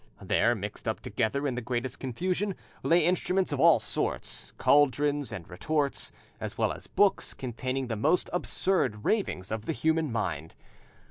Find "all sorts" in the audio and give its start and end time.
3.59-4.51